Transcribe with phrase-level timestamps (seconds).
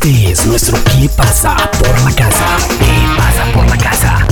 [0.00, 2.56] Este es nuestro ¿Qué pasa por la casa?
[2.78, 4.28] ¿Qué pasa por la casa?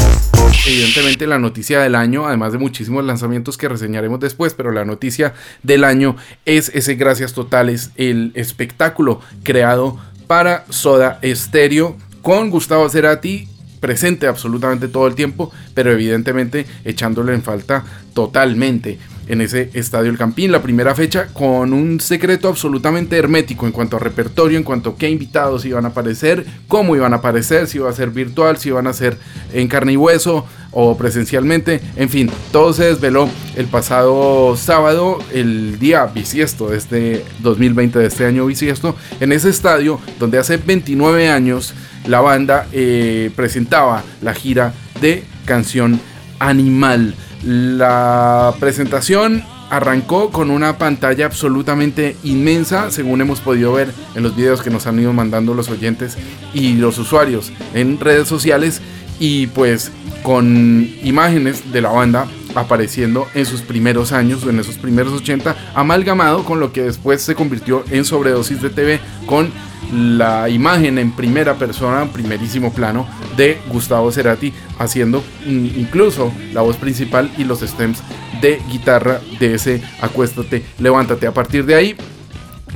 [0.65, 5.35] Evidentemente la noticia del año, además de muchísimos lanzamientos que reseñaremos después, pero la noticia
[5.65, 9.99] del año es ese Gracias Totales, el espectáculo creado
[10.29, 13.49] para Soda Stereo con Gustavo Cerati
[13.81, 20.19] presente absolutamente todo el tiempo, pero evidentemente echándole en falta totalmente en ese Estadio El
[20.19, 24.91] Campín, la primera fecha con un secreto absolutamente hermético en cuanto a repertorio, en cuanto
[24.91, 28.57] a qué invitados iban a aparecer, cómo iban a aparecer, si iba a ser virtual,
[28.57, 29.17] si iban a ser
[29.53, 35.79] en carne y hueso o presencialmente, en fin, todo se desveló el pasado sábado, el
[35.79, 41.29] día bisiesto de este 2020, de este año bisiesto, en ese estadio donde hace 29
[41.29, 41.75] años
[42.07, 46.01] la banda eh, presentaba la gira de canción
[46.39, 47.15] Animal.
[47.47, 54.63] La presentación arrancó con una pantalla absolutamente inmensa, según hemos podido ver en los videos
[54.63, 56.19] que nos han ido mandando los oyentes
[56.53, 58.83] y los usuarios en redes sociales,
[59.21, 59.93] y pues
[60.25, 66.45] con imágenes de la banda apareciendo en sus primeros años en esos primeros 80, amalgamado
[66.45, 69.51] con lo que después se convirtió en sobredosis de TV con
[69.93, 76.77] la imagen en primera persona, en primerísimo plano, de Gustavo Cerati haciendo incluso la voz
[76.77, 78.03] principal y los stems
[78.41, 81.27] de guitarra de ese Acuéstate, levántate.
[81.27, 81.97] A partir de ahí,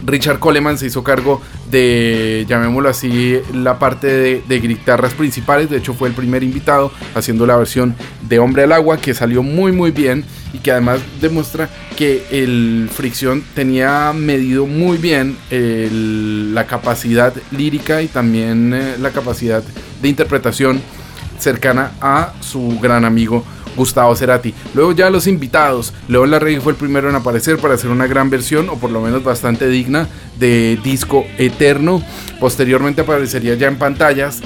[0.05, 5.69] Richard Coleman se hizo cargo de, llamémoslo así, la parte de, guitarras principales.
[5.71, 9.43] De hecho, fue el primer invitado haciendo la versión de Hombre al Agua, que salió
[9.43, 15.37] muy, muy bien y que además demuestra que el Fricción tenía medido muy bien
[16.55, 19.63] la capacidad lírica y también eh, la capacidad
[20.03, 20.81] de interpretación
[21.39, 23.45] cercana a su gran amigo
[23.77, 24.55] Gustavo Cerati.
[24.75, 28.31] Luego ya los invitados, León Larregui fue el primero en aparecer para hacer una gran
[28.31, 32.03] versión, o por lo menos bastante digna, de Disco Eterno.
[32.39, 34.41] Posteriormente aparecería ya en pantallas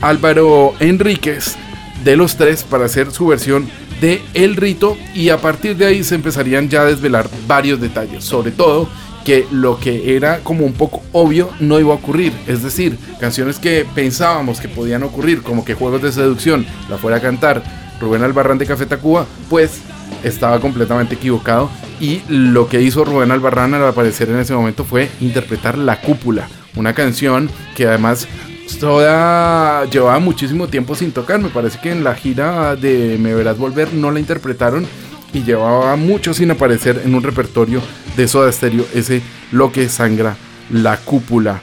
[0.00, 1.56] Álvaro Enríquez
[2.04, 3.68] de los tres para hacer su versión
[4.00, 8.24] de El Rito y a partir de ahí se empezarían ya a desvelar varios detalles,
[8.24, 8.88] sobre todo
[9.24, 13.58] que lo que era como un poco obvio no iba a ocurrir, es decir, canciones
[13.58, 17.62] que pensábamos que podían ocurrir, como que Juegos de Seducción la fuera a cantar
[18.00, 19.80] Rubén Albarrán de Café Tacuba, pues
[20.22, 21.70] estaba completamente equivocado
[22.00, 26.48] y lo que hizo Rubén Albarrán al aparecer en ese momento fue interpretar La Cúpula,
[26.76, 28.28] una canción que además
[29.90, 31.40] llevaba muchísimo tiempo sin tocar.
[31.40, 34.86] Me parece que en la gira de Me Verás Volver no la interpretaron
[35.32, 37.80] y llevaba mucho sin aparecer en un repertorio
[38.16, 39.22] de Soda Stereo, ese
[39.52, 40.36] Lo que sangra
[40.70, 41.60] la cúpula.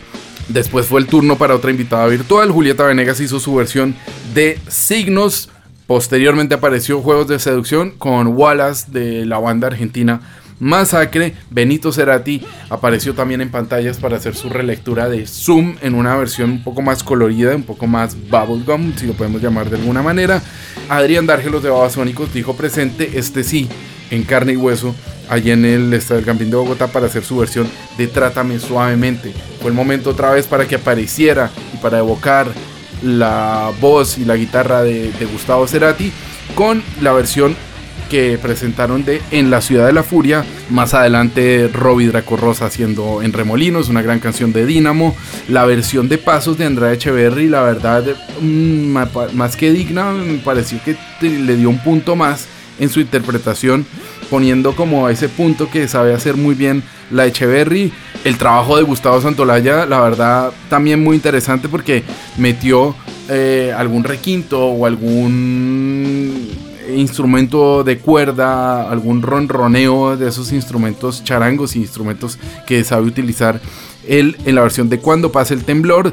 [0.50, 2.52] Después fue el turno para otra invitada virtual.
[2.52, 3.96] Julieta Venegas hizo su versión
[4.34, 5.50] de Signos.
[5.88, 10.19] Posteriormente apareció Juegos de Seducción con Wallace de la banda argentina
[10.59, 11.35] Masacre.
[11.51, 16.50] Benito Cerati apareció también en pantallas para hacer su relectura de Zoom en una versión
[16.50, 20.41] un poco más colorida, un poco más bubblegum, si lo podemos llamar de alguna manera.
[20.90, 23.69] Adrián Dárgelos de Babasónicos dijo presente, este sí,
[24.09, 24.96] en carne y hueso,
[25.29, 27.67] allí en el Estadio del Campín de Bogotá para hacer su versión
[27.97, 29.34] de Trátame Suavemente.
[29.62, 32.47] Fue el momento otra vez para que apareciera y para evocar
[33.06, 36.12] la voz y la guitarra de, Gustavo Cerati
[36.56, 37.56] con la versión
[38.10, 40.46] que presentaron de En la Ciudad de la Furia.
[40.70, 45.16] Más adelante Robbie Rosa haciendo En Remolinos, una gran canción de Dínamo.
[45.48, 48.04] La versión de Pasos de Andrade Echeverry, la verdad,
[48.42, 48.98] mm,
[49.34, 52.48] más que digna, me pareció que le dio un punto más
[52.80, 53.86] en su interpretación,
[54.30, 57.92] poniendo como ese punto que sabe hacer muy bien la Echeverry.
[58.25, 62.03] El trabajo de Gustavo Santolaya, la verdad, también muy interesante porque
[62.38, 62.96] metió
[63.30, 66.50] eh, algún requinto o algún
[66.91, 73.62] instrumento de cuerda, algún ronroneo de esos instrumentos charangos y instrumentos que sabe utilizar
[74.08, 76.12] él en la versión de Cuando pasa el temblor.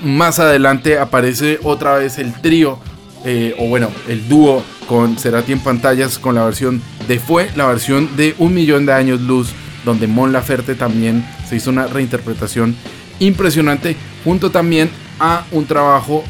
[0.00, 2.78] Más adelante aparece otra vez el trío,
[3.24, 7.66] eh, o bueno, el dúo con Cerati en pantallas con la versión de Fue, la
[7.66, 9.48] versión de Un Millón de Años Luz,
[9.88, 12.76] donde Mon Laferte también se hizo una reinterpretación
[13.20, 16.24] impresionante, junto también a un trabajo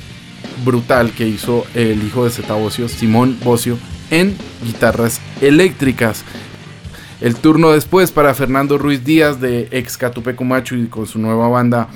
[0.64, 3.76] brutal que hizo el hijo de Zeta Bocio, Simón Bocio,
[4.10, 6.22] en guitarras eléctricas.
[7.20, 11.48] El turno después para Fernando Ruiz Díaz de ex Catupeco Macho y con su nueva
[11.48, 11.88] banda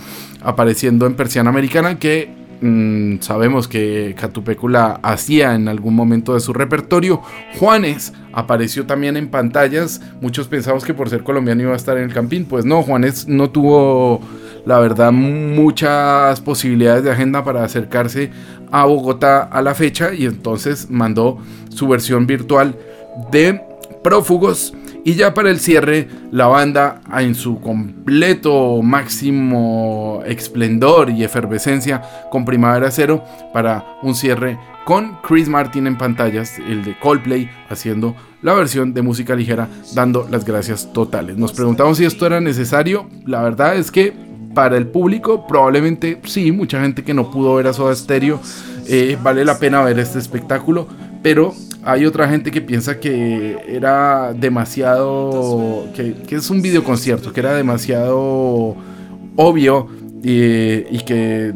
[0.43, 6.55] apareciendo en Persiana Americana que mm, sabemos que Catupecula hacía en algún momento de su
[6.55, 7.21] repertorio.
[7.59, 10.01] Juanes apareció también en pantallas.
[10.23, 12.47] Muchos pensamos que por ser colombiano iba a estar en el campín.
[12.47, 14.23] Pues no, Juanes no tuvo
[14.65, 18.31] la verdad, muchas posibilidades de agenda para acercarse
[18.71, 21.39] a Bogotá a la fecha y entonces mandó
[21.69, 22.77] su versión virtual
[23.31, 23.61] de
[24.03, 24.73] Prófugos
[25.05, 32.45] Y ya para el cierre, la banda en su completo máximo esplendor y efervescencia con
[32.45, 38.55] Primavera Cero para un cierre con Chris Martin en pantallas, el de Coldplay, haciendo la
[38.55, 41.37] versión de música ligera, dando las gracias totales.
[41.37, 43.09] Nos preguntamos si esto era necesario.
[43.27, 44.13] La verdad es que
[44.55, 48.41] para el público probablemente sí, mucha gente que no pudo ver a Soda Stereo,
[48.87, 50.87] eh, vale la pena ver este espectáculo,
[51.23, 57.55] pero hay otra gente que piensa que era demasiado, que, es un videoconcierto, que era
[57.55, 58.77] demasiado
[59.37, 59.89] obvio
[60.23, 61.53] y que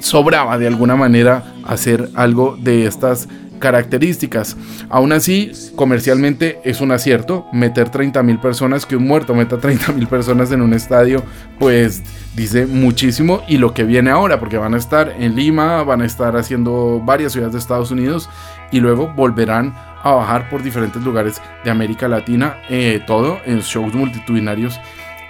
[0.00, 3.28] sobraba de alguna manera hacer algo de estas
[3.58, 4.56] características.
[4.88, 9.92] Aún así, comercialmente es un acierto meter 30 mil personas, que un muerto meta 30
[9.92, 11.22] mil personas en un estadio,
[11.58, 12.02] pues
[12.36, 13.42] dice muchísimo.
[13.48, 17.00] Y lo que viene ahora, porque van a estar en Lima, van a estar haciendo
[17.04, 18.28] varias ciudades de Estados Unidos
[18.72, 23.94] y luego volverán a bajar por diferentes lugares de América Latina, eh, todo en shows
[23.94, 24.78] multitudinarios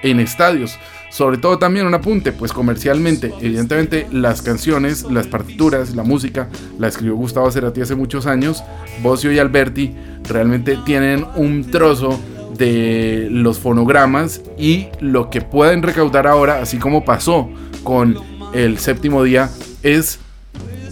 [0.03, 0.79] en estadios.
[1.09, 6.49] Sobre todo también un apunte, pues comercialmente, evidentemente las canciones, las partituras, la música,
[6.79, 8.63] la escribió Gustavo Cerati hace muchos años.
[9.03, 9.95] Bocio y Alberti
[10.29, 12.21] realmente tienen un trozo
[12.59, 17.49] de los fonogramas y lo que pueden recaudar ahora, así como pasó
[17.83, 18.19] con
[18.53, 19.49] el séptimo día,
[19.83, 20.19] es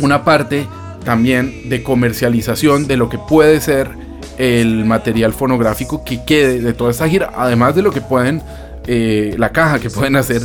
[0.00, 0.67] una parte
[1.04, 3.90] también de comercialización de lo que puede ser
[4.38, 8.42] el material fonográfico que quede de toda esta gira, además de lo que pueden
[8.86, 10.42] eh, la caja que pueden hacer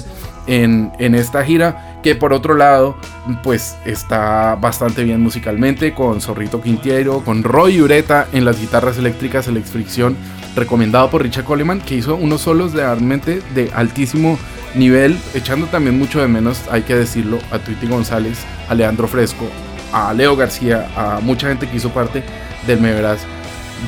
[0.48, 2.96] en, esta gira, que por otro lado,
[3.44, 9.48] pues está bastante bien musicalmente, con Zorrito Quintiero, con Roy Ureta en las guitarras eléctricas,
[9.48, 10.16] el Fricción,
[10.56, 14.40] recomendado por Richard Coleman, que hizo unos solos de realmente de altísimo
[14.74, 18.40] nivel, echando también mucho de menos, hay que decirlo, a Tweety González,
[18.70, 19.46] a Leandro Fresco,
[19.92, 22.24] a Leo García, a mucha gente que hizo parte
[22.68, 23.20] del Me Verás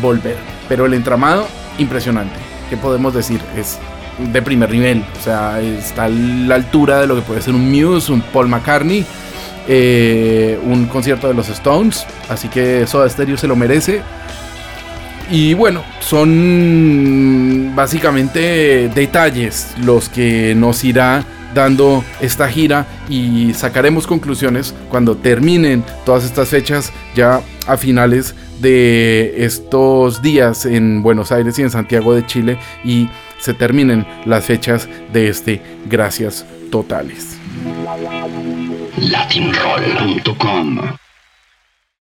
[0.02, 0.38] Volver.
[0.68, 2.36] Pero el entramado, impresionante.
[2.70, 3.42] ¿Qué podemos decir?
[3.58, 3.80] Es
[4.20, 5.04] de primer nivel.
[5.20, 8.48] O sea, está a la altura de lo que puede ser un Muse, un Paul
[8.48, 9.06] McCartney,
[9.68, 12.06] eh, un concierto de los Stones.
[12.30, 14.02] Así que Soda Stereo se lo merece.
[15.30, 24.74] Y bueno, son básicamente detalles los que nos irá dando esta gira y sacaremos conclusiones
[24.90, 31.64] cuando terminen todas estas fechas ya a finales de estos días en Buenos Aires y
[31.64, 33.10] en Santiago de Chile y
[33.40, 37.38] se terminen las fechas de este Gracias Totales.